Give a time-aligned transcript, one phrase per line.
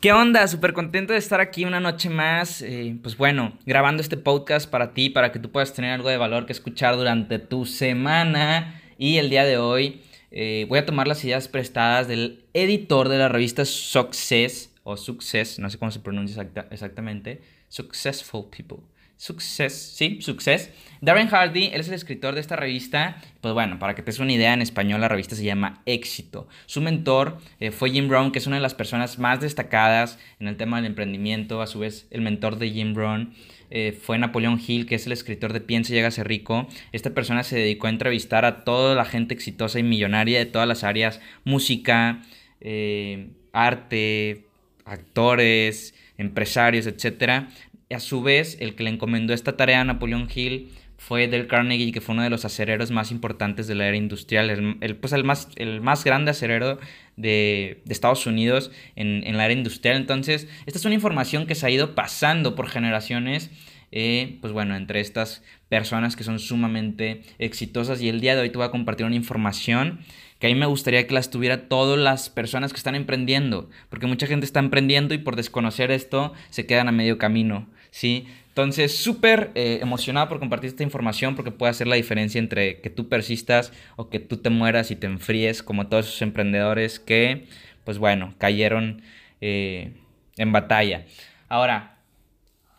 [0.00, 0.46] ¿Qué onda?
[0.46, 2.60] Súper contento de estar aquí una noche más.
[2.60, 6.18] Eh, pues bueno, grabando este podcast para ti, para que tú puedas tener algo de
[6.18, 8.82] valor que escuchar durante tu semana.
[8.98, 13.16] Y el día de hoy eh, voy a tomar las ideas prestadas del editor de
[13.16, 18.84] la revista Success, o Success, no sé cómo se pronuncia exactamente, Successful People.
[19.16, 20.70] Success, sí, Success.
[21.00, 23.22] Darren Hardy, él es el escritor de esta revista.
[23.40, 26.48] Pues bueno, para que te des una idea, en español la revista se llama Éxito.
[26.66, 30.48] Su mentor eh, fue Jim Brown, que es una de las personas más destacadas en
[30.48, 31.62] el tema del emprendimiento.
[31.62, 33.34] A su vez, el mentor de Jim Brown
[33.70, 36.66] eh, fue Napoleón Hill, que es el escritor de Piensa y ser rico.
[36.92, 40.68] Esta persona se dedicó a entrevistar a toda la gente exitosa y millonaria de todas
[40.68, 42.22] las áreas: música,
[42.60, 44.44] eh, arte,
[44.84, 47.48] actores, empresarios, etcétera
[47.90, 51.92] a su vez, el que le encomendó esta tarea a Napoleón Hill fue Del Carnegie,
[51.92, 55.24] que fue uno de los acereros más importantes de la era industrial, el, pues el,
[55.24, 56.78] más, el más grande acerero
[57.16, 59.96] de, Estados Unidos en, la era industrial.
[59.96, 63.50] Entonces, esta es una información que se ha ido pasando por generaciones,
[63.92, 68.00] eh, pues bueno, entre estas personas que son sumamente exitosas.
[68.00, 70.00] Y el día de hoy te voy a compartir una información
[70.38, 74.06] que a mí me gustaría que las tuviera todas las personas que están emprendiendo, porque
[74.06, 78.26] mucha gente está emprendiendo y por desconocer esto se quedan a medio camino, ¿sí?
[78.48, 82.90] Entonces, súper eh, emocionado por compartir esta información porque puede hacer la diferencia entre que
[82.90, 87.46] tú persistas o que tú te mueras y te enfríes, como todos esos emprendedores que,
[87.84, 89.00] pues bueno, cayeron
[89.40, 89.94] eh,
[90.36, 91.06] en batalla.
[91.48, 91.96] Ahora,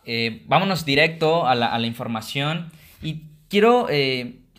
[0.04, 2.70] eh, vámonos directo a la, a la, información
[3.02, 3.88] y quiero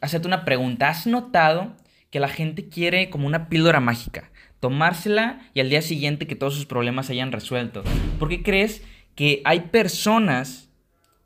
[0.02, 0.90] hacerte una pregunta.
[0.90, 1.74] ¿Has notado
[2.12, 6.53] que la gente quiere como una píldora mágica, tomársela y al día siguiente que todos
[6.53, 7.84] sus problemas se hayan resuelto.
[8.18, 8.84] ¿Por qué crees
[9.19, 10.69] que hay personas,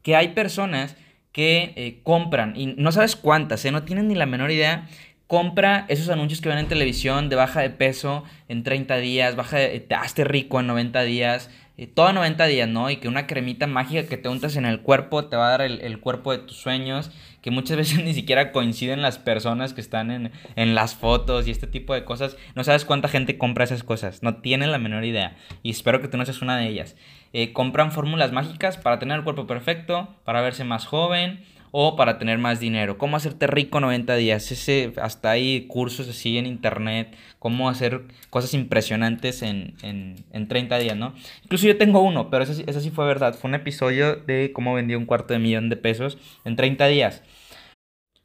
[0.01, 0.95] que hay personas
[1.31, 3.71] que eh, compran, y no sabes cuántas, ¿eh?
[3.71, 4.87] no tienen ni la menor idea,
[5.27, 9.59] compra esos anuncios que ven en televisión de baja de peso en 30 días, baja
[9.59, 11.51] de, te hazte rico en 90 días,
[11.95, 12.89] todo 90 días, ¿no?
[12.89, 15.61] Y que una cremita mágica que te untas en el cuerpo te va a dar
[15.61, 17.11] el, cuerpo de tus sueños,
[17.41, 21.51] que muchas veces ni siquiera coinciden las personas que están en, en, las fotos y
[21.51, 22.38] este tipo de cosas.
[22.56, 25.35] No sabes cuánta gente compra esas cosas, no tienen la menor idea.
[25.63, 26.95] Y espero que tú no seas una de ellas.
[27.35, 31.44] Eh, compran fórmulas mágicas para tener el cuerpo perfecto, para verse más joven,
[31.75, 33.00] o para tener más dinero.
[33.00, 34.51] Cómo hacerte rico 90 días.
[34.51, 37.16] Ese, hasta hay cursos así en internet.
[37.39, 41.16] Cómo hacer cosas impresionantes en, en, 30 días, ¿no?
[41.44, 43.33] Incluso yo tengo uno, pero eso, sí fue verdad.
[43.33, 47.23] Fue un episodio de cómo vendí un cuarto de millón de pesos en 30 días.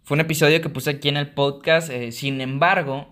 [0.03, 1.89] Fue un episodio que puse aquí en el podcast.
[1.89, 3.09] Eh, sin embargo,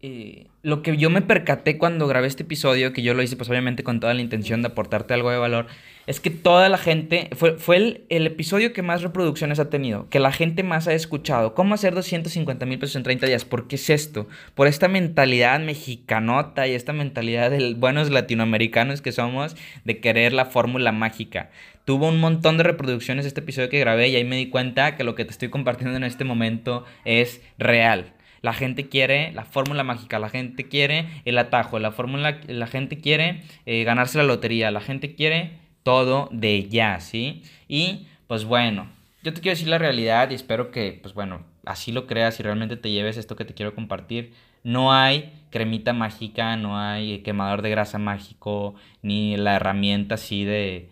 [0.00, 3.50] eh, lo que yo me percaté cuando grabé este episodio, que yo lo hice pues
[3.50, 5.66] obviamente con toda la intención de aportarte algo de valor,
[6.06, 10.08] es que toda la gente, fue, fue el, el, episodio que más reproducciones ha tenido,
[10.08, 11.52] que la gente más ha escuchado.
[11.52, 13.44] ¿Cómo hacer 250 mil pesos en 30 días?
[13.44, 14.28] ¿Por qué es esto?
[14.54, 20.46] Por esta mentalidad mexicanota y esta mentalidad de buenos latinoamericanos que somos de querer la
[20.46, 21.50] fórmula mágica.
[21.84, 25.04] Tuvo un montón de reproducciones este episodio que grabé y ahí me di cuenta que
[25.04, 28.12] lo que te estoy compartiendo en este momento es real.
[28.42, 32.98] La gente quiere la fórmula mágica, la gente quiere el atajo, la fórmula, la gente
[32.98, 37.42] quiere eh, ganarse la lotería, la gente quiere todo de ya, ¿sí?
[37.68, 38.88] Y pues bueno,
[39.22, 42.42] yo te quiero decir la realidad y espero que, pues bueno, así lo creas y
[42.42, 44.32] realmente te lleves esto que te quiero compartir.
[44.62, 50.90] No hay cremita mágica, no hay quemador de grasa mágico, ni la herramienta así de...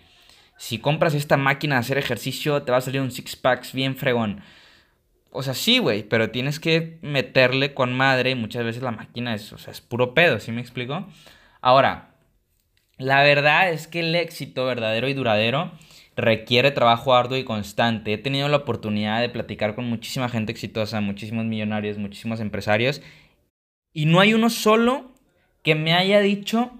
[0.58, 3.96] Si compras esta máquina de hacer ejercicio, te va a salir un six packs bien
[3.96, 4.40] fregón.
[5.30, 8.34] O sea, sí, güey, pero tienes que meterle con madre.
[8.34, 11.06] Muchas veces la máquina es, o sea, es puro pedo, ¿sí me explico?
[11.60, 12.14] Ahora,
[12.98, 15.72] la verdad es que el éxito verdadero y duradero
[16.16, 18.14] requiere trabajo arduo y constante.
[18.14, 23.02] He tenido la oportunidad de platicar con muchísima gente exitosa, muchísimos millonarios, muchísimos empresarios.
[23.92, 25.12] Y no hay uno solo
[25.62, 26.72] que me haya dicho,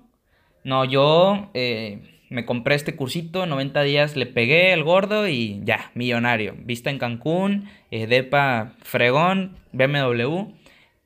[0.65, 1.51] no, yo...
[1.55, 6.55] Eh, me compré este cursito, 90 días le pegué el gordo y ya, millonario.
[6.59, 10.53] Vista en Cancún, eh, Depa Fregón, BMW.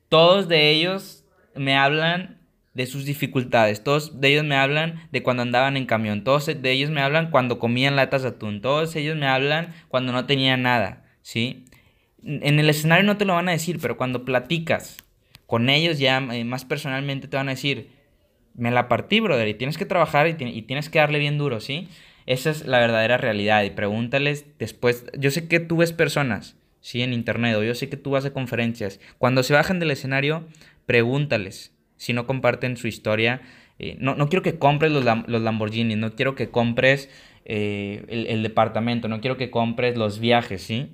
[0.09, 1.23] Todos de ellos
[1.55, 2.41] me hablan
[2.73, 3.83] de sus dificultades.
[3.83, 6.23] Todos de ellos me hablan de cuando andaban en camión.
[6.23, 8.61] Todos de ellos me hablan cuando comían latas de atún.
[8.61, 11.65] Todos ellos me hablan cuando no tenían nada, ¿sí?
[12.23, 14.97] En el escenario no te lo van a decir, pero cuando platicas
[15.47, 17.89] Con ellos ya eh, más personalmente te van a decir,
[18.61, 21.59] me la partí, brother, y tienes que trabajar y, y tienes que darle bien duro,
[21.59, 21.87] ¿sí?
[22.27, 27.01] Esa es la verdadera realidad y pregúntales después, yo sé que tú ves personas, ¿sí?
[27.01, 30.45] En internet o yo sé que tú vas a conferencias, cuando se bajan del escenario,
[30.85, 33.41] pregúntales si no comparten su historia.
[33.79, 37.09] Eh, no, no, quiero que compres los, los, Lamborghini, no quiero que compres
[37.45, 40.89] eh, el, el, departamento, no quiero que compres los viajes, ¿sí?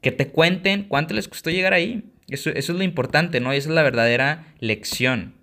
[0.00, 2.04] Que te cuenten cuánto les costó llegar ahí.
[2.28, 3.52] Eso, eso es lo importante, ¿no?
[3.52, 5.34] Esa es la verdadera lección.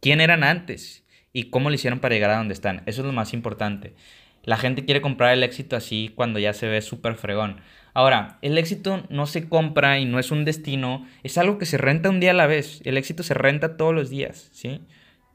[0.00, 1.04] ¿Quién eran antes?
[1.32, 2.82] y cómo lo hicieron para llegar a donde están.
[2.86, 3.94] Eso es lo más importante.
[4.42, 7.60] La gente quiere comprar el éxito así cuando ya se ve súper fregón.
[7.92, 11.76] Ahora, el éxito no se compra y no es un destino, es algo que se
[11.76, 12.80] renta un día a la vez.
[12.84, 14.80] El éxito se renta todos los días, ¿sí?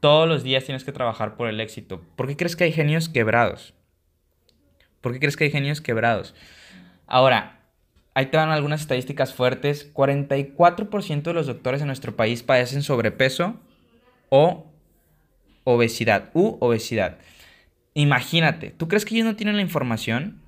[0.00, 2.02] Todos los días tienes que trabajar por el éxito.
[2.16, 3.74] ¿Por qué crees que hay genios quebrados?
[5.00, 6.34] ¿Por qué crees que hay genios quebrados?
[7.06, 7.60] Ahora,
[8.14, 9.92] ahí te van algunas estadísticas fuertes.
[9.94, 13.60] 44% de los doctores en nuestro país padecen sobrepeso
[14.28, 14.72] o
[15.64, 17.18] obesidad u obesidad.
[17.94, 20.42] Imagínate, ¿tú crees que ellos no tienen la información?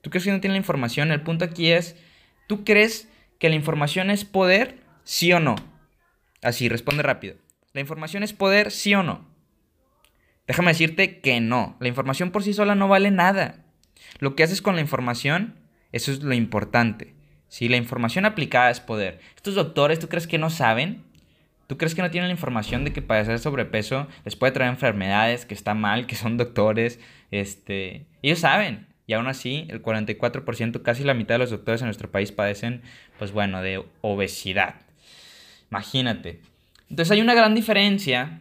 [0.00, 1.10] ¿Tú crees que no tienen la información?
[1.12, 1.96] El punto aquí es,
[2.46, 3.08] ¿tú crees
[3.38, 4.80] que la información es poder?
[5.04, 5.56] ¿Sí o no?
[6.42, 7.36] Así, responde rápido.
[7.72, 8.70] ¿La información es poder?
[8.70, 9.28] ¿Sí o no?
[10.46, 11.76] Déjame decirte que no.
[11.78, 13.64] La información por sí sola no vale nada.
[14.18, 15.54] Lo que haces con la información,
[15.92, 17.14] eso es lo importante.
[17.48, 19.20] Si la información aplicada es poder.
[19.36, 21.04] Estos doctores, ¿tú crees que no saben?
[21.70, 25.46] ¿Tú crees que no tienen la información de que padecer sobrepeso les puede traer enfermedades,
[25.46, 26.98] que está mal, que son doctores?
[27.30, 28.88] Este, ellos saben.
[29.06, 32.82] Y aún así, el 44%, casi la mitad de los doctores en nuestro país padecen,
[33.20, 34.80] pues bueno, de obesidad.
[35.70, 36.40] Imagínate.
[36.88, 38.40] Entonces hay una gran diferencia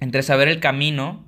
[0.00, 1.24] entre saber el camino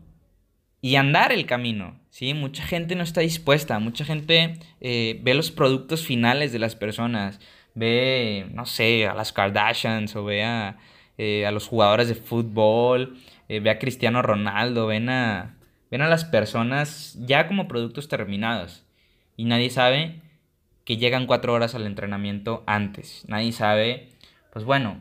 [0.82, 1.99] y andar el camino.
[2.11, 2.35] ¿sí?
[2.35, 7.41] Mucha gente no está dispuesta, mucha gente eh, ve los productos finales de las personas,
[7.73, 10.77] ve, no sé, a las Kardashians o ve a,
[11.19, 13.17] eh, a los jugadores de fútbol,
[13.49, 15.57] eh, ve a Cristiano Ronaldo, ven a,
[15.91, 18.85] ven a las personas ya como productos terminados.
[19.37, 20.21] Y nadie sabe
[20.85, 23.25] que llegan cuatro horas al entrenamiento antes.
[23.29, 24.11] Nadie sabe,
[24.53, 25.01] pues bueno,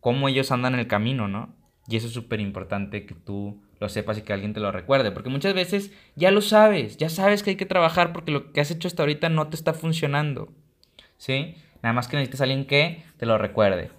[0.00, 1.54] cómo ellos andan en el camino, ¿no?
[1.88, 5.12] Y eso es súper importante que tú lo sepas y que alguien te lo recuerde.
[5.12, 8.60] Porque muchas veces ya lo sabes, ya sabes que hay que trabajar porque lo que
[8.60, 10.52] has hecho hasta ahorita no te está funcionando.
[11.16, 11.54] ¿Sí?
[11.82, 13.90] Nada más que necesitas a alguien que te lo recuerde.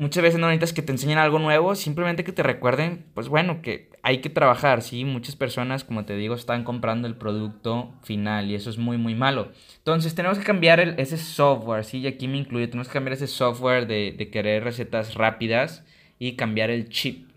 [0.00, 3.60] Muchas veces no necesitas que te enseñen algo nuevo, simplemente que te recuerden, pues bueno,
[3.60, 5.04] que hay que trabajar, ¿sí?
[5.04, 9.14] Muchas personas, como te digo, están comprando el producto final y eso es muy, muy
[9.14, 9.52] malo.
[9.76, 11.98] Entonces tenemos que cambiar ese software, ¿sí?
[11.98, 15.84] Y aquí me incluye, tenemos que cambiar ese software de, de querer recetas rápidas
[16.18, 17.28] y cambiar el chip.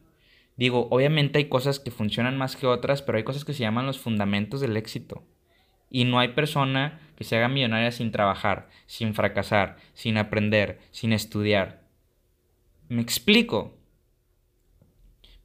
[0.55, 3.87] Digo, obviamente hay cosas que funcionan más que otras, pero hay cosas que se llaman
[3.87, 5.21] los fundamentos del éxito.
[5.89, 11.11] Y no hay persona que se haga millonaria sin trabajar, sin fracasar, sin aprender, sin
[11.11, 11.82] estudiar.
[12.89, 13.73] ¿Me explico?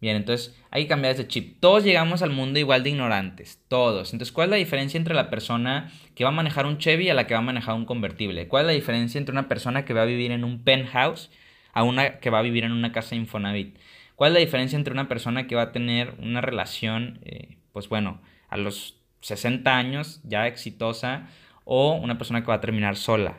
[0.01, 1.59] Bien, entonces hay que cambiar ese chip.
[1.61, 4.13] Todos llegamos al mundo igual de ignorantes, todos.
[4.13, 7.15] Entonces, ¿cuál es la diferencia entre la persona que va a manejar un Chevy a
[7.15, 8.47] la que va a manejar un convertible?
[8.47, 11.31] ¿Cuál es la diferencia entre una persona que va a vivir en un penthouse
[11.73, 13.77] a una que va a vivir en una casa Infonavit?
[14.15, 17.89] ¿Cuál es la diferencia entre una persona que va a tener una relación, eh, pues
[17.89, 21.29] bueno, a los 60 años ya exitosa
[21.65, 23.39] o una persona que va a terminar sola?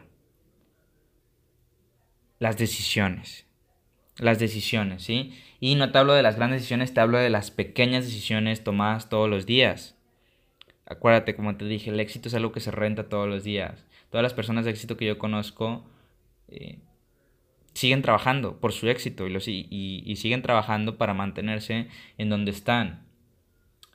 [2.37, 3.48] Las decisiones
[4.19, 5.33] las decisiones, ¿sí?
[5.59, 9.09] Y no te hablo de las grandes decisiones, te hablo de las pequeñas decisiones tomadas
[9.09, 9.95] todos los días.
[10.85, 13.85] Acuérdate, como te dije, el éxito es algo que se renta todos los días.
[14.09, 15.85] Todas las personas de éxito que yo conozco
[16.47, 16.79] eh,
[17.73, 23.05] siguen trabajando por su éxito y, los, y siguen trabajando para mantenerse en donde están.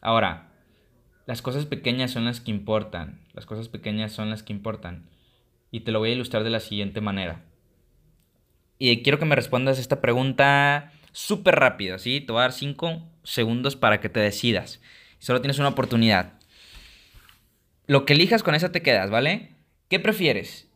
[0.01, 0.53] Ahora,
[1.27, 3.21] las cosas pequeñas son las que importan.
[3.33, 5.09] Las cosas pequeñas son las que importan.
[5.71, 7.43] Y te lo voy a ilustrar de la siguiente manera.
[8.79, 12.21] Y quiero que me respondas esta pregunta súper rápido, ¿sí?
[12.21, 14.81] Te voy a dar 5 segundos para que te decidas.
[15.19, 16.35] Solo tienes una oportunidad.
[17.87, 19.51] Lo que elijas con esa te quedas, ¿vale?
[19.89, 20.69] ¿Qué prefieres?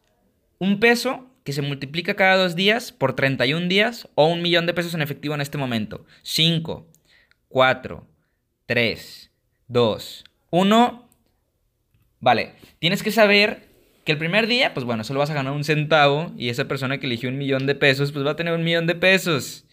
[0.58, 4.74] ¿Un peso que se multiplica cada dos días por 31 días o un millón de
[4.74, 6.04] pesos en efectivo en este momento?
[6.22, 6.86] 5,
[7.48, 8.06] 4,
[8.66, 9.30] 3,
[9.68, 11.08] 2, 1.
[12.20, 13.67] Vale, tienes que saber
[14.08, 16.96] que el primer día, pues bueno, solo vas a ganar un centavo y esa persona
[16.96, 19.66] que eligió un millón de pesos, pues va a tener un millón de pesos.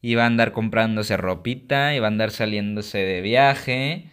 [0.00, 4.06] Y va a andar comprándose ropita y va a andar saliéndose de viaje.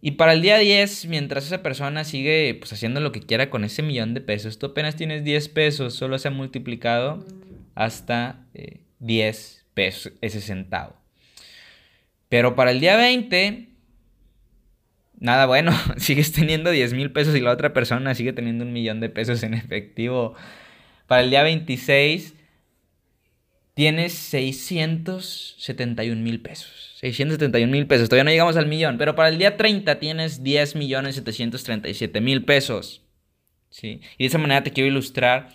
[0.00, 3.64] Y para el día 10, mientras esa persona sigue pues haciendo lo que quiera con
[3.64, 7.22] ese millón de pesos, tú apenas tienes 10 pesos, solo se ha multiplicado
[7.74, 8.46] hasta
[9.00, 10.96] 10 eh, pesos ese centavo.
[12.30, 13.73] Pero para el día 20,
[15.24, 19.00] nada bueno, sigues teniendo 10 mil pesos y la otra persona sigue teniendo un millón
[19.00, 20.34] de pesos en efectivo.
[21.06, 22.34] Para el día 26
[23.74, 26.96] tienes 671 mil pesos.
[27.00, 28.08] 671 mil pesos.
[28.08, 28.98] Todavía no llegamos al millón.
[28.98, 33.02] Pero para el día 30 tienes 10 millones 737 mil pesos.
[33.70, 34.00] ¿Sí?
[34.18, 35.48] Y de esa manera te quiero ilustrar,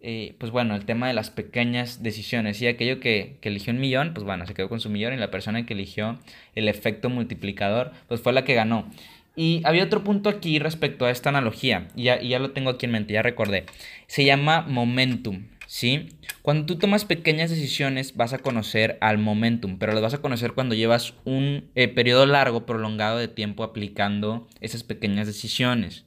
[0.00, 2.60] eh, pues bueno, el tema de las pequeñas decisiones.
[2.62, 5.14] Y aquello que, que, eligió un millón, pues bueno, se quedó con su millón.
[5.14, 6.18] Y la persona que eligió
[6.54, 8.90] el efecto multiplicador, pues fue la que ganó.
[9.36, 11.88] Y había otro punto aquí respecto a esta analogía.
[11.94, 13.66] Y ya, y ya lo tengo aquí en mente, ya recordé.
[14.06, 15.44] Se llama momentum.
[15.70, 16.08] ¿sí?
[16.42, 20.52] Cuando tú tomas pequeñas decisiones vas a conocer al momentum, pero lo vas a conocer
[20.52, 26.06] cuando llevas un eh, periodo largo, prolongado de tiempo aplicando esas pequeñas decisiones.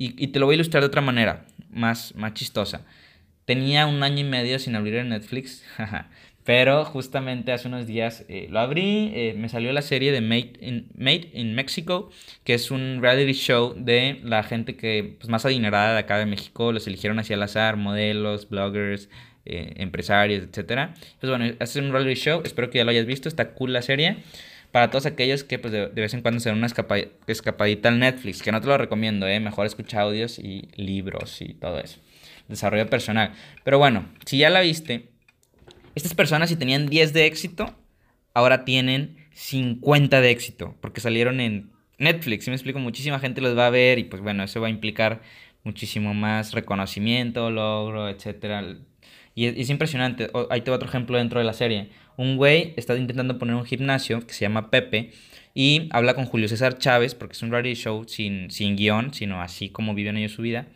[0.00, 2.86] Y, te lo voy a ilustrar de otra manera, más, más chistosa.
[3.44, 5.64] Tenía un año y medio sin abrir el Netflix,
[6.48, 10.54] Pero justamente hace unos días eh, lo abrí, eh, me salió la serie de Made
[10.62, 12.10] in, Made in Mexico,
[12.42, 16.24] que es un reality show de la gente que pues, más adinerada de acá de
[16.24, 19.10] México, los eligieron así al azar, modelos, bloggers,
[19.44, 20.92] eh, empresarios, etc.
[21.20, 23.82] Pues bueno, es un reality show, espero que ya lo hayas visto, está cool la
[23.82, 24.16] serie.
[24.72, 26.66] Para todos aquellos que pues, de, vez en cuando se dan una
[27.26, 29.40] escapadita al Netflix, que no te lo recomiendo, ¿eh?
[29.40, 32.00] mejor escucha audios y libros y todo eso.
[32.48, 33.32] Desarrollo personal.
[33.64, 35.10] Pero bueno, si ya la viste,
[35.94, 37.74] estas personas si tenían 10 de éxito,
[38.34, 43.56] ahora tienen 50 de éxito, porque salieron en Netflix, si me explico, muchísima gente los
[43.56, 45.20] va a ver y pues bueno, eso va a implicar
[45.64, 48.78] muchísimo más reconocimiento, logro, etc.
[49.34, 51.90] Y es, impresionante, ahí te va otro ejemplo dentro de la serie.
[52.18, 55.12] Un güey está intentando poner un gimnasio que se llama Pepe
[55.54, 59.40] y habla con Julio César Chávez, porque es un reality show sin, sin guion, sino
[59.40, 60.66] así como viven ellos su vida.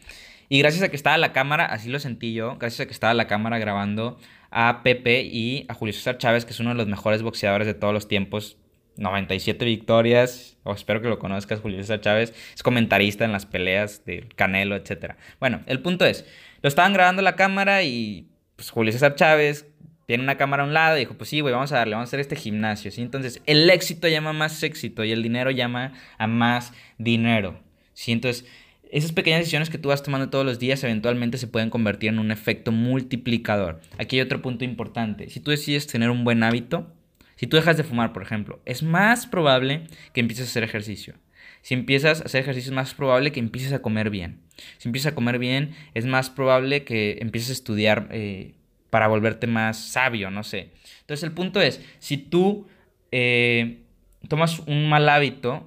[0.49, 3.13] Y gracias a que estaba la cámara, así lo sentí yo, gracias a que estaba
[3.13, 4.19] la cámara grabando
[4.53, 7.75] a Pepe y a Julio César Chávez, que es uno de los mejores boxeadores de
[7.75, 8.57] todos los tiempos.
[8.99, 14.05] 97 victorias, o espero que lo conozcas, Julio César Chávez, es comentarista en las peleas
[14.05, 15.15] del Canelo, etc.
[15.41, 16.25] Bueno, el punto es,
[16.61, 19.67] lo estaban grabando la cámara y pues, Julio César Chávez
[20.12, 22.09] tiene una cámara a un lado y dijo, pues sí, güey, vamos a darle, vamos
[22.09, 23.00] a hacer este gimnasio, ¿sí?
[23.00, 27.59] Entonces, el éxito llama más éxito y el dinero llama a más dinero,
[27.95, 28.12] ¿sí?
[28.12, 28.45] Entonces,
[28.90, 32.19] esas pequeñas decisiones que tú vas tomando todos los días eventualmente se pueden convertir en
[32.19, 33.81] un efecto multiplicador.
[33.97, 35.31] Aquí hay otro punto importante.
[35.31, 36.92] Si tú decides tener un buen hábito,
[37.37, 41.14] si tú dejas de fumar, por ejemplo, es más probable que empieces a hacer ejercicio.
[41.62, 44.42] Si empiezas a hacer ejercicio es más probable que empieces a comer bien.
[44.76, 48.57] Si empiezas a comer bien, es más probable que empieces a estudiar eh,
[48.93, 50.75] para volverte más sabio, no sé.
[51.01, 52.67] Entonces el punto es, si tú
[53.11, 53.85] eh,
[54.29, 55.67] tomas un mal hábito,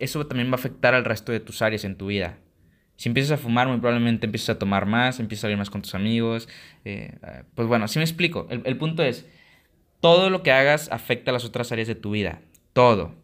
[0.00, 2.36] eso también va a afectar al resto de tus áreas en tu vida.
[2.96, 5.82] Si empiezas a fumar, muy probablemente empieces a tomar más, empiezas a salir más con
[5.82, 6.48] tus amigos.
[6.84, 7.16] Eh,
[7.54, 8.48] pues bueno, así me explico.
[8.50, 9.24] El, punto es,
[10.00, 12.40] todo lo que hagas afecta a las otras áreas de tu vida.
[12.72, 13.14] Todo.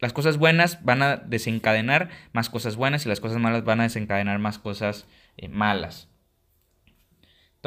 [0.00, 3.82] Las cosas buenas van a desencadenar más cosas buenas y las cosas malas van a
[3.82, 6.08] desencadenar más cosas eh, malas.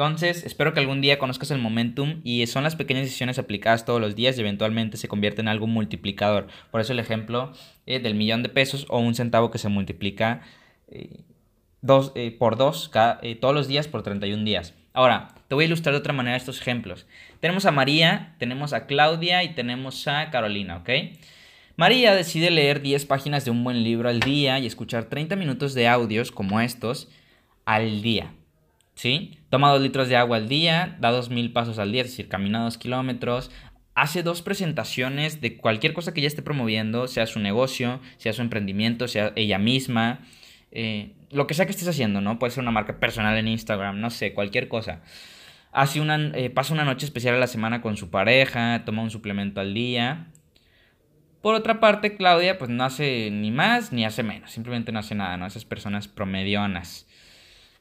[0.00, 4.00] Entonces, espero que algún día conozcas el momentum y son las pequeñas decisiones aplicadas todos
[4.00, 6.46] los días y eventualmente se convierten en algo multiplicador.
[6.70, 7.52] Por eso el ejemplo
[7.84, 10.40] eh, del millón de pesos o un centavo que se multiplica
[11.82, 12.90] dos, eh, por 2
[13.20, 14.72] eh, todos los días por 31 días.
[14.94, 17.06] Ahora, te voy a ilustrar de otra manera estos ejemplos.
[17.40, 20.88] Tenemos a María, tenemos a Claudia y tenemos a Carolina, ¿ok?
[21.76, 25.74] María decide leer 10 páginas de un buen libro al día y escuchar 30 minutos
[25.74, 27.10] de audios como estos
[27.66, 28.32] al día.
[29.00, 29.38] ¿Sí?
[29.48, 32.64] Toma 2 litros de agua al día, da 2.000 pasos al día, es decir, camina
[32.64, 33.50] 2 kilómetros,
[33.94, 38.42] hace dos presentaciones de cualquier cosa que ella esté promoviendo, sea su negocio, sea su
[38.42, 40.20] emprendimiento, sea ella misma,
[40.70, 42.38] eh, lo que sea que estés haciendo, ¿no?
[42.38, 45.00] Puede ser una marca personal en Instagram, no sé, cualquier cosa.
[45.72, 49.10] Hace una, eh, pasa una noche especial a la semana con su pareja, toma un
[49.10, 50.26] suplemento al día.
[51.40, 55.14] Por otra parte, Claudia pues no hace ni más ni hace menos, simplemente no hace
[55.14, 55.46] nada, ¿no?
[55.46, 57.06] Esas personas promedionas.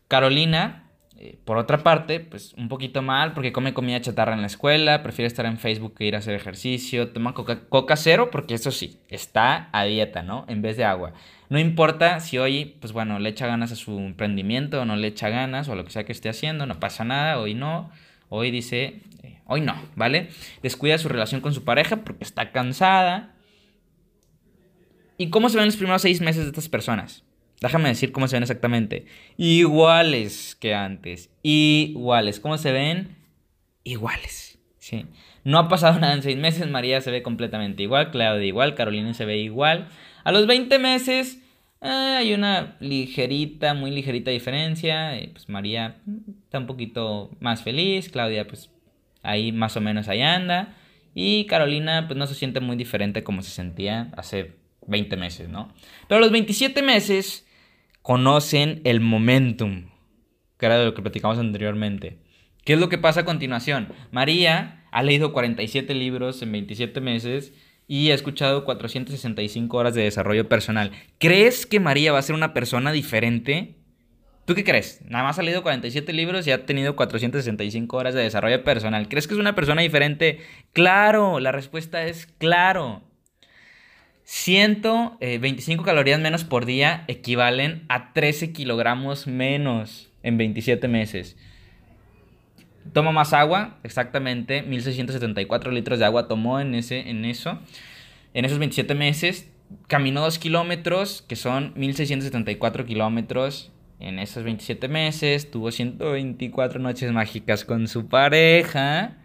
[0.08, 0.89] Carolina
[1.22, 5.04] eh, por otra parte, pues un poquito mal porque come comida chatarra en la escuela,
[5.04, 8.72] prefiere estar en Facebook que ir a hacer ejercicio, toma coca, coca cero porque eso
[8.72, 10.46] sí, está a dieta, ¿no?
[10.48, 11.12] En vez de agua.
[11.50, 15.08] No importa si hoy, pues bueno, le echa ganas a su emprendimiento o no le
[15.08, 17.92] echa ganas o lo que sea que esté haciendo, no pasa nada, hoy no,
[18.30, 20.30] hoy dice, eh, hoy no, ¿vale?
[20.64, 23.36] Descuida su relación con su pareja porque está cansada.
[25.18, 27.26] ¿Y cómo se ven los primeros seis meses de estas personas?
[27.62, 29.06] Déjame decir cómo se ven exactamente.
[29.38, 31.30] Iguales que antes.
[31.44, 32.40] Iguales.
[32.40, 33.18] ¿Cómo se ven?
[33.84, 34.60] Iguales.
[34.78, 35.06] Sí.
[35.44, 36.70] No ha pasado nada en seis meses.
[36.70, 38.12] María se ve completamente igual.
[38.12, 38.76] Claudia igual.
[38.76, 39.90] Carolina se ve igual.
[40.24, 41.40] A los 20 meses
[41.82, 45.12] eh, hay una ligerita, muy ligerita diferencia.
[45.34, 45.98] Pues María
[46.44, 48.10] está un poquito más feliz.
[48.10, 48.72] Claudia pues
[49.22, 50.78] ahí más o menos ahí anda.
[51.14, 54.56] Y Carolina pues no se siente muy diferente como se sentía hace
[54.88, 55.74] 20 meses, ¿no?
[56.08, 57.46] Pero a los 27 meses
[58.02, 59.90] conocen el momentum.
[60.58, 62.20] que era de lo que platicamos anteriormente.
[62.66, 63.88] ¿Qué es lo que pasa a continuación?
[64.12, 67.54] María ha leído 47 libros en 27 meses
[67.88, 70.92] y ha escuchado 465 horas de desarrollo personal.
[71.18, 73.76] ¿Crees que María va a ser una persona diferente?
[74.46, 75.02] ¿Tú qué crees?
[75.06, 79.08] Nada más ha leído 47 libros y ha tenido 465 horas de desarrollo personal.
[79.08, 80.40] ¿Crees que es una persona diferente?
[80.74, 83.04] Claro, la respuesta es claro.
[84.32, 91.36] 125 calorías menos por día equivalen a 13 kilogramos menos en 27 meses.
[92.94, 97.58] Toma más agua, exactamente 1674 litros de agua tomó en, ese, en eso.
[98.36, 99.50] En esos 27 meses
[99.88, 105.50] caminó 2 kilómetros, que son 1674 kilómetros en esos 27 meses.
[105.50, 109.18] Tuvo 124 noches mágicas con su pareja.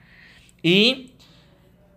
[0.62, 1.13] Y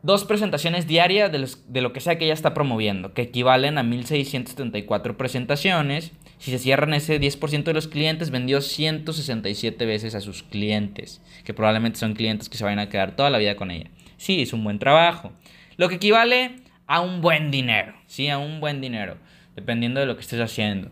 [0.07, 3.83] dos presentaciones diarias de, de, lo que sea que ella está promoviendo, que equivalen a
[3.83, 6.13] 1674 presentaciones.
[6.37, 11.53] Si se cierran ese 10% de los clientes, vendió 167 veces a sus clientes, que
[11.53, 13.89] probablemente son clientes que se van a quedar toda la vida con ella.
[14.15, 15.33] Sí, es un buen trabajo.
[15.75, 19.17] Lo que equivale a un buen dinero, sí, a un buen dinero,
[19.57, 20.89] dependiendo de lo que estés haciendo.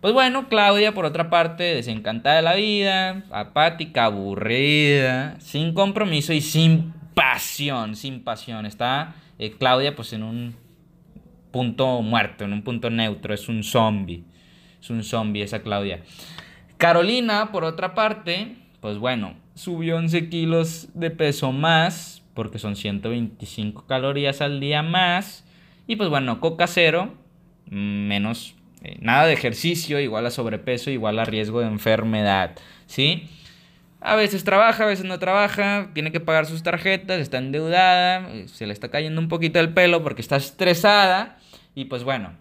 [0.00, 6.40] Pues bueno, Claudia, por otra parte, desencantada de la vida, apática, aburrida, sin compromiso y
[6.40, 8.64] sin pasión, sin pasión.
[8.64, 10.54] Está eh, Claudia pues en un
[11.50, 14.22] punto muerto, en un punto neutro, es un zombie.
[14.80, 16.02] Es un zombie esa Claudia.
[16.76, 23.86] Carolina, por otra parte, pues bueno, subió 11 kilos de peso más, porque son 125
[23.86, 25.44] calorías al día más.
[25.88, 27.14] Y pues bueno, coca cero,
[27.68, 32.54] menos, eh, nada de ejercicio, igual a sobrepeso, igual a riesgo de enfermedad,
[32.86, 33.28] ¿sí?
[34.00, 38.66] A veces trabaja, a veces no trabaja, tiene que pagar sus tarjetas, está endeudada, se
[38.66, 41.38] le está cayendo un poquito el pelo porque está estresada
[41.74, 42.32] y pues bueno,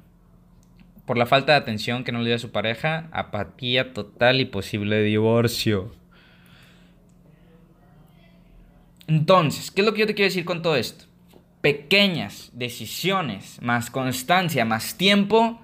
[1.06, 4.46] por la falta de atención que no le dio a su pareja, apatía total y
[4.46, 5.96] posible divorcio.
[9.08, 11.06] Entonces, ¿qué es lo que yo te quiero decir con todo esto?
[11.62, 15.62] Pequeñas decisiones, más constancia, más tiempo,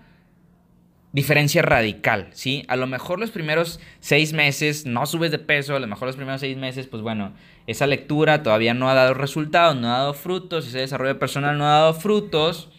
[1.14, 2.66] diferencia radical, ¿sí?
[2.68, 6.16] A lo mejor los primeros seis meses no subes de peso, a lo mejor los
[6.16, 7.34] primeros seis meses, pues bueno,
[7.68, 11.66] esa lectura todavía no ha dado resultados, no ha dado frutos, ese desarrollo personal no
[11.66, 12.72] ha dado frutos,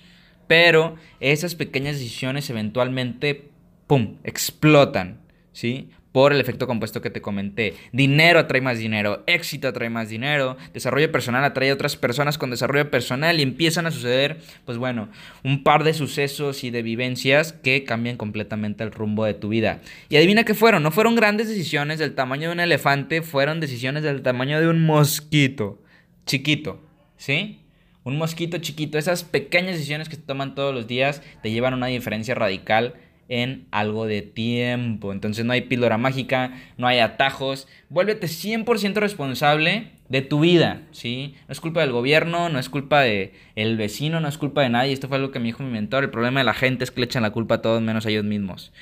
[0.49, 3.51] pero esas pequeñas decisiones eventualmente,
[3.87, 5.20] ¡pum!, explotan,
[5.53, 5.90] ¿sí?
[6.14, 7.74] Por el efecto compuesto que te comenté.
[7.90, 12.50] Dinero atrae más dinero, éxito atrae más dinero, desarrollo personal atrae a otras personas con
[12.50, 15.09] desarrollo personal y empiezan a suceder, pues bueno,
[15.42, 19.81] un par de sucesos y de vivencias que cambian completamente el rumbo de tu vida.
[20.09, 24.05] Y adivina qué fueron, no fueron grandes decisiones del tamaño de un elefante, fueron decisiones
[24.05, 25.83] del tamaño de un mosquito,
[26.27, 26.81] chiquito,
[27.16, 27.62] ¿sí?
[28.05, 31.77] Un mosquito chiquito, esas pequeñas decisiones que se toman todos los días te llevan a
[31.77, 32.94] una diferencia radical
[33.29, 35.13] en algo de tiempo.
[35.13, 37.69] Entonces no hay píldora mágica, no hay atajos.
[37.89, 41.35] Vuélvete 100% responsable de tu vida, ¿sí?
[41.49, 44.69] No es culpa del gobierno, no es culpa de el vecino, no es culpa de
[44.69, 44.93] nadie.
[44.93, 46.05] Esto fue algo que me dijo mi mentor.
[46.05, 48.11] El problema de la gente es que le echan la culpa a todos menos a
[48.11, 48.73] ellos mismos.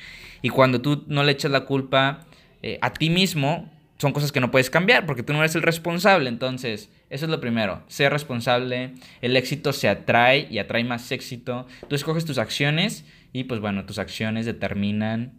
[0.43, 2.27] Y cuando tú no le echas la culpa
[2.63, 5.63] eh, a ti mismo, son cosas que no puedes cambiar porque tú no eres el
[5.63, 6.29] responsable.
[6.29, 11.67] Entonces, eso es lo primero, ser responsable, el éxito se atrae y atrae más éxito.
[11.87, 15.35] Tú escoges tus acciones y pues bueno, tus acciones determinan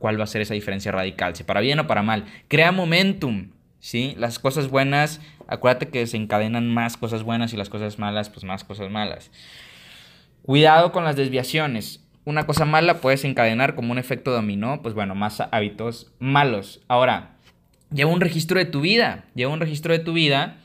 [0.00, 2.24] cuál va a ser esa diferencia radical, si para bien o para mal.
[2.48, 4.16] Crea momentum, ¿sí?
[4.18, 8.42] Las cosas buenas, acuérdate que se encadenan más cosas buenas y las cosas malas, pues
[8.42, 9.30] más cosas malas.
[10.42, 12.04] Cuidado con las desviaciones.
[12.24, 16.82] Una cosa mala puedes encadenar como un efecto dominó, pues bueno, más hábitos malos.
[16.88, 17.36] Ahora,
[17.92, 20.58] lleva un registro de tu vida, lleva un registro de tu vida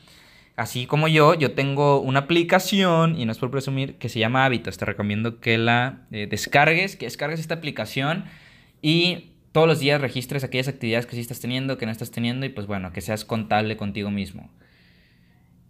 [0.60, 4.44] así como yo, yo tengo una aplicación, y no es por presumir, que se llama
[4.44, 4.76] Hábitos.
[4.76, 8.24] Te recomiendo que la eh, descargues, que descargues esta aplicación
[8.82, 12.44] y todos los días registres aquellas actividades que sí estás teniendo, que no estás teniendo,
[12.44, 14.50] y pues bueno, que seas contable contigo mismo.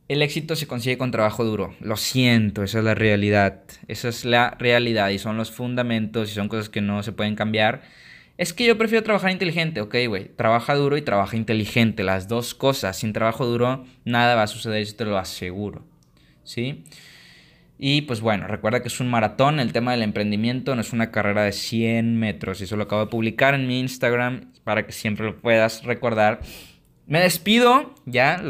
[0.09, 1.73] El éxito se consigue con trabajo duro.
[1.79, 3.63] Lo siento, esa es la realidad.
[3.87, 7.37] Esa es la realidad y son los fundamentos y son cosas que no se pueden
[7.37, 7.83] cambiar.
[8.41, 10.29] Es que yo prefiero trabajar inteligente, ok, güey.
[10.35, 12.97] Trabaja duro y trabaja inteligente, las dos cosas.
[12.97, 15.85] Sin trabajo duro, nada va a suceder, yo te lo aseguro.
[16.43, 16.85] ¿Sí?
[17.79, 21.11] Y pues bueno, recuerda que es un maratón, el tema del emprendimiento no es una
[21.11, 22.63] carrera de 100 metros.
[22.63, 26.41] Y eso lo acabo de publicar en mi Instagram para que siempre lo puedas recordar.
[27.07, 28.43] Me despido, ya,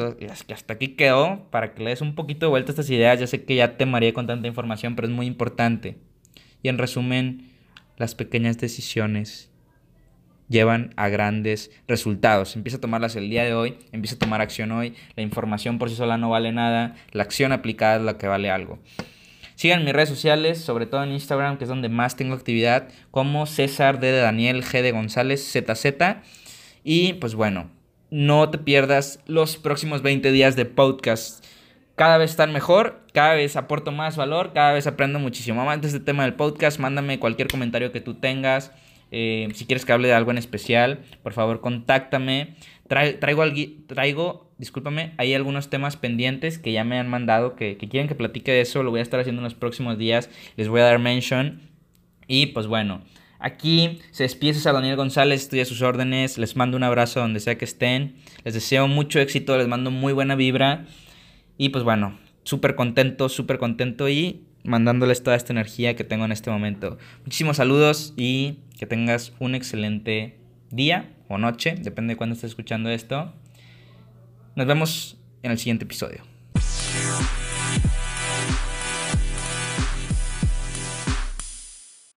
[0.51, 3.19] hasta aquí quedó, para que le des un poquito de vuelta a estas ideas.
[3.19, 5.99] Ya sé que ya te mareé con tanta información, pero es muy importante.
[6.63, 7.51] Y en resumen,
[7.97, 9.50] las pequeñas decisiones
[10.51, 12.55] llevan a grandes resultados.
[12.57, 14.95] Empieza a tomarlas el día de hoy, empieza a tomar acción hoy.
[15.17, 18.51] La información por sí sola no vale nada, la acción aplicada es la que vale
[18.51, 18.79] algo.
[19.55, 23.47] Sigan mis redes sociales, sobre todo en Instagram, que es donde más tengo actividad, como
[23.47, 24.11] César D.
[24.11, 24.83] de Daniel G.
[24.83, 25.85] de González ZZ.
[26.83, 27.71] Y pues bueno,
[28.11, 31.45] no te pierdas los próximos 20 días de podcast.
[31.95, 35.89] Cada vez están mejor, cada vez aporto más valor, cada vez aprendo muchísimo más de
[35.89, 36.81] este tema del podcast.
[36.81, 38.73] Mándame cualquier comentario que tú tengas.
[39.11, 42.57] Eh, si quieres que hable de algo en especial, por favor, contáctame.
[42.89, 43.45] traigo,
[43.87, 48.53] traigo, discúlpame, hay algunos temas pendientes que ya me han mandado que, quieren que platique
[48.53, 48.83] de eso.
[48.83, 50.31] Lo voy a estar haciendo en los próximos días.
[50.57, 51.61] Les voy a dar mention.
[52.27, 53.03] Y pues bueno,
[53.43, 57.41] Aquí se despide a Daniel González, estoy a sus órdenes, les mando un abrazo donde
[57.41, 60.85] sea que estén, les deseo mucho éxito, les mando muy buena vibra
[61.57, 66.33] y pues bueno, súper contento, súper contento y mandándoles toda esta energía que tengo en
[66.33, 66.99] este momento.
[67.25, 70.39] Muchísimos saludos y que tengas un excelente
[70.71, 73.33] día o noche, depende de cuándo estés escuchando esto.
[74.57, 76.23] Nos vemos en el siguiente episodio.